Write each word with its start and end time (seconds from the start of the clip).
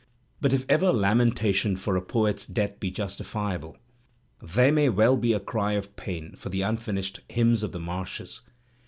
But 0.41 0.51
if 0.51 0.65
ever 0.67 0.91
lamentation 0.91 1.77
for 1.77 1.95
a 1.95 2.01
poet's 2.01 2.47
death 2.47 2.79
be 2.79 2.89
justifiable, 2.89 3.77
there 4.41 4.71
may 4.71 4.89
well 4.89 5.15
be 5.15 5.31
a 5.31 5.39
cry 5.39 5.73
of 5.73 5.95
pain 5.95 6.33
for 6.35 6.49
the 6.49 6.63
unfinished 6.63 7.19
"Hymns 7.29 7.61
of 7.61 7.71
the 7.71 7.79
Marshes." 7.79 8.41